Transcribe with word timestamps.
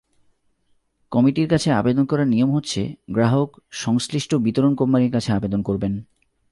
কমিটির 1.11 1.49
কাছে 1.49 1.71
আবেদন 1.71 2.05
করার 2.05 2.27
নিয়ম 2.27 2.55
হচ্ছে, 2.55 2.95
গ্রাহক 3.11 3.49
সংশ্লিষ্ট 3.71 4.35
বিতরণ 4.35 4.75
কোম্পানির 4.75 5.11
কাছে 5.11 5.31
আবেদন 5.31 5.61
করবেন। 5.61 5.93